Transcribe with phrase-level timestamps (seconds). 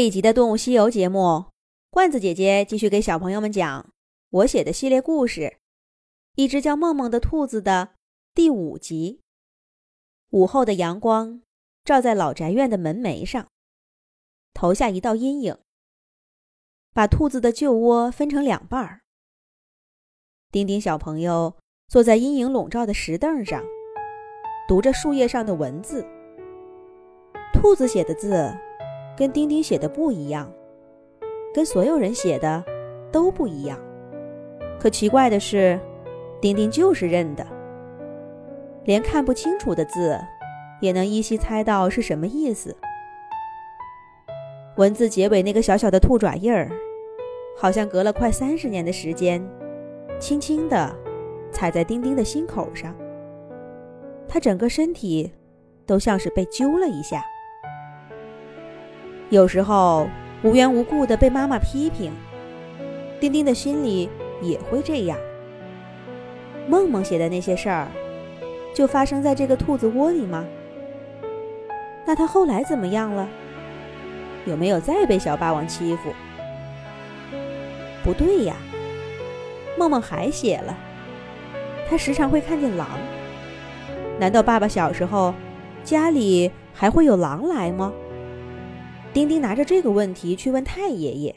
[0.00, 1.44] 这一集的《动物西游》节目，
[1.90, 3.92] 罐子姐姐继续给小朋友们讲
[4.30, 5.40] 我写的系列故事
[6.36, 7.90] 《一只叫梦梦的兔子》的
[8.32, 9.20] 第五集。
[10.30, 11.42] 午后的阳光
[11.84, 13.48] 照在老宅院的门楣上，
[14.54, 15.58] 投下一道阴影，
[16.94, 19.02] 把兔子的旧窝分成两半儿。
[20.50, 21.58] 丁丁小朋友
[21.88, 23.62] 坐在阴影笼罩的石凳上，
[24.66, 26.02] 读着树叶上的文字。
[27.52, 28.50] 兔子写的字。
[29.20, 30.50] 跟丁丁写的不一样，
[31.52, 32.64] 跟所有人写的
[33.12, 33.78] 都不一样。
[34.78, 35.78] 可奇怪的是，
[36.40, 37.46] 丁丁就是认的，
[38.84, 40.18] 连看不清楚的字，
[40.80, 42.74] 也能依稀猜到是什么意思。
[44.78, 46.70] 文字结尾那个小小的兔爪印儿，
[47.58, 49.46] 好像隔了快三十年的时间，
[50.18, 50.96] 轻轻地
[51.52, 52.96] 踩在丁丁的心口上。
[54.26, 55.30] 他整个身体
[55.84, 57.22] 都像是被揪了一下。
[59.30, 60.08] 有时候
[60.42, 62.12] 无缘无故的被妈妈批评，
[63.20, 64.10] 丁丁的心里
[64.42, 65.16] 也会这样。
[66.66, 67.86] 梦梦写的那些事儿，
[68.74, 70.44] 就发生在这个兔子窝里吗？
[72.04, 73.28] 那他后来怎么样了？
[74.46, 76.12] 有没有再被小霸王欺负？
[78.02, 78.56] 不对呀，
[79.78, 80.76] 梦梦还写了，
[81.88, 82.88] 他时常会看见狼。
[84.18, 85.32] 难道爸爸小时候
[85.84, 87.92] 家里还会有狼来吗？
[89.12, 91.34] 丁丁拿着这个问题去问太爷爷。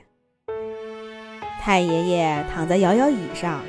[1.59, 3.61] 太爷爷躺在摇摇椅上，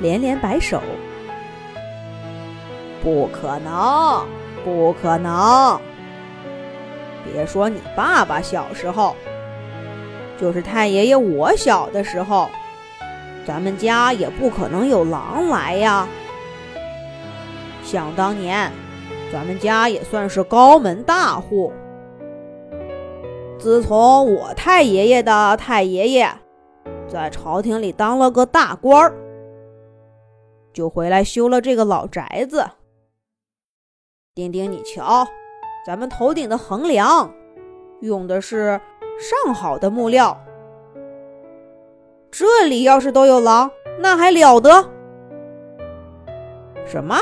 [0.00, 0.82] 连连摆手
[3.00, 4.26] ：“不可能，
[4.64, 5.80] 不可能！
[7.32, 9.14] 别说你爸爸小时候，
[10.40, 12.50] 就是太爷爷我小的时候，
[13.46, 16.08] 咱们家也不可能有狼来呀。
[17.84, 18.72] 想当年，
[19.32, 21.72] 咱们家也算是高门大户。”
[23.58, 26.30] 自从我太爷爷的太爷爷
[27.08, 29.12] 在朝廷里当了个大官儿，
[30.72, 32.64] 就回来修了这个老宅子。
[34.32, 35.26] 丁丁，你瞧，
[35.84, 37.28] 咱们头顶的横梁
[38.00, 38.80] 用的是
[39.18, 40.38] 上好的木料。
[42.30, 43.68] 这里要是都有狼，
[43.98, 44.88] 那还了得？
[46.86, 47.18] 什么？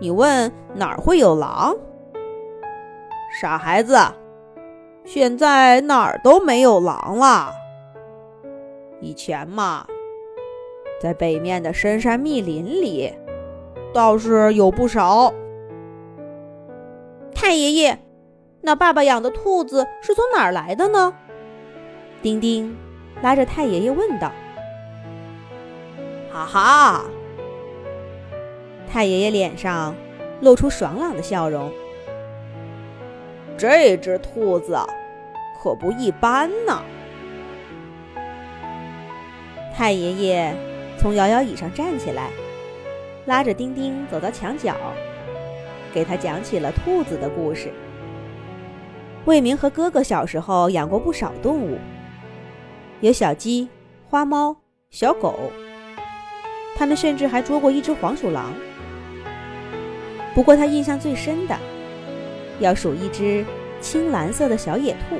[0.00, 1.74] 你问哪儿会有狼？
[3.40, 3.98] 傻孩子！
[5.10, 7.54] 现在哪儿都没有狼了。
[9.00, 9.86] 以前嘛，
[11.00, 13.10] 在北面的深山密林里，
[13.94, 15.32] 倒是有不少。
[17.34, 17.98] 太爷爷，
[18.60, 21.14] 那爸爸养的兔子是从哪儿来的呢？
[22.20, 22.76] 丁丁
[23.22, 24.30] 拉着太爷爷问道。
[26.30, 27.04] 哈哈，
[28.86, 29.94] 太爷爷脸上
[30.42, 31.72] 露出爽朗的笑容。
[33.56, 34.78] 这只兔子
[35.60, 36.82] 可不一般呢。
[39.74, 40.54] 太爷爷
[40.98, 42.30] 从摇摇椅上站起来，
[43.26, 44.74] 拉着丁丁走到墙角，
[45.92, 47.72] 给他讲起了兔子的故事。
[49.24, 51.78] 魏明和哥哥小时候养过不少动物，
[53.00, 53.68] 有小鸡、
[54.08, 54.56] 花猫、
[54.90, 55.52] 小狗，
[56.76, 58.52] 他们甚至还捉过一只黄鼠狼。
[60.34, 61.56] 不过他印象最深的。
[62.60, 63.44] 要数一只
[63.80, 65.16] 青蓝色的小野兔，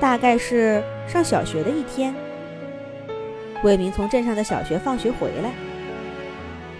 [0.00, 2.14] 大概是上小学的一天，
[3.64, 5.52] 魏明从镇上的小学放学回来，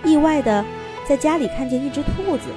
[0.04, 0.65] 意外的
[1.06, 2.50] 在家里看见一只兔子，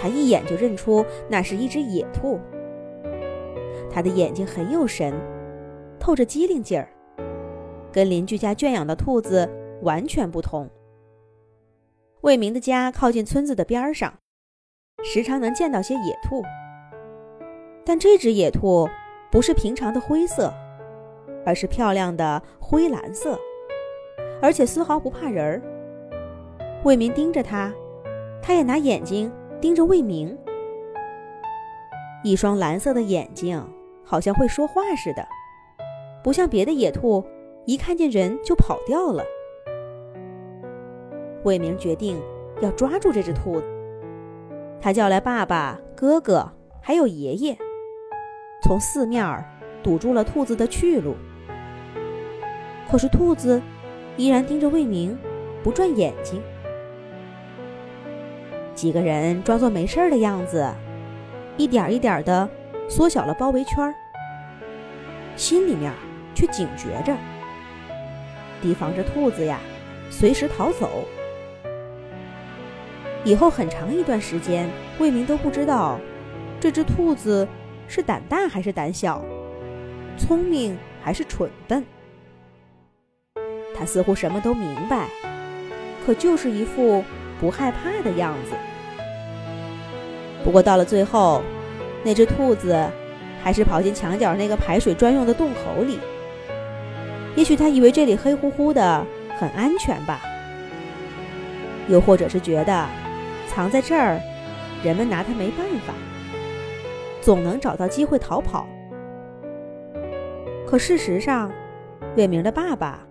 [0.00, 2.40] 他一眼就认出那是一只野兔，
[3.92, 5.12] 他的眼睛很有神，
[5.98, 6.88] 透着机灵劲儿，
[7.92, 9.48] 跟邻居家圈养的兔子
[9.82, 10.68] 完全不同。
[12.22, 14.14] 魏明的家靠近村子的边儿上，
[15.04, 16.42] 时常能见到些野兔。
[17.90, 18.88] 但这只野兔
[19.32, 20.54] 不是平常的灰色，
[21.44, 23.36] 而是漂亮的灰蓝色，
[24.40, 25.62] 而且丝毫不怕人儿。
[26.84, 27.74] 魏明盯着它，
[28.40, 29.28] 它也拿眼睛
[29.60, 30.38] 盯着魏明。
[32.22, 33.60] 一双蓝色的眼睛
[34.04, 35.26] 好像会说话似的，
[36.22, 37.24] 不像别的野兔，
[37.66, 39.24] 一看见人就跑掉了。
[41.42, 42.22] 魏明决定
[42.60, 43.66] 要抓住这只兔子。
[44.80, 47.58] 他叫来爸爸、哥哥，还有爷爷，
[48.60, 49.44] 从四面儿
[49.82, 51.16] 堵住了兔子的去路。
[52.90, 53.60] 可是兔子
[54.16, 55.16] 依然盯着魏明，
[55.62, 56.42] 不转眼睛。
[58.74, 60.68] 几个人装作没事的样子，
[61.56, 62.48] 一点一点地
[62.88, 63.94] 缩小了包围圈，
[65.36, 65.92] 心里面
[66.34, 67.16] 却警觉着，
[68.62, 69.58] 提防着兔子呀，
[70.10, 71.04] 随时逃走。
[73.22, 74.68] 以后很长一段时间，
[74.98, 76.00] 魏明都不知道
[76.58, 77.46] 这只兔子
[77.92, 79.20] 是胆大还是胆小，
[80.16, 81.84] 聪明还是蠢笨。
[83.74, 85.08] 他似乎什么都明白，
[86.06, 87.02] 可就是一副
[87.40, 88.52] 不害怕的样子。
[90.44, 91.42] 不过到了最后，
[92.04, 92.88] 那只兔子
[93.42, 95.98] 还是跑进墙角那个排水专用的洞口里。
[97.34, 99.04] 也许他以为这里黑乎乎的
[99.36, 100.20] 很安全吧，
[101.88, 102.86] 又或者是觉得
[103.48, 104.20] 藏在这儿，
[104.84, 105.92] 人们拿他没办法，
[107.20, 108.66] 总能找到机会逃跑。
[110.66, 111.52] 可事实上，
[112.16, 113.06] 魏明的爸爸，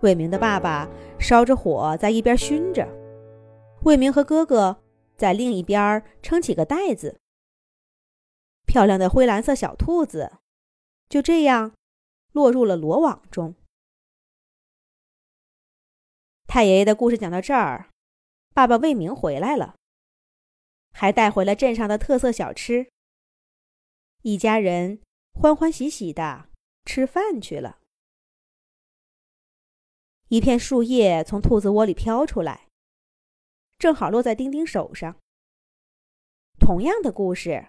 [0.00, 0.88] 魏明的爸爸
[1.18, 2.88] 烧着火在一边熏着，
[3.82, 4.82] 魏明和哥哥
[5.16, 7.20] 在另一边撑起个袋子。
[8.66, 10.32] 漂亮的灰蓝色小兔子
[11.08, 11.72] 就这样
[12.32, 13.54] 落入了罗网中。
[16.46, 17.90] 太爷爷的故事讲到这儿，
[18.54, 19.74] 爸爸魏明回来了，
[20.92, 22.88] 还带回了镇上的特色小吃。
[24.26, 25.00] 一家人
[25.34, 26.50] 欢欢喜喜的
[26.84, 27.78] 吃饭去了。
[30.26, 32.66] 一片树叶从兔子窝里飘出来，
[33.78, 35.16] 正好落在丁丁手上。
[36.58, 37.68] 同样的故事。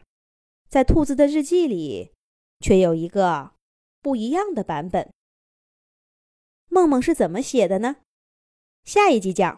[0.68, 2.12] 在兔子的日记里，
[2.60, 3.54] 却有一个
[4.02, 5.14] 不一样的版本。
[6.70, 7.98] 梦梦是怎么写的呢？
[8.84, 9.56] 下一集讲。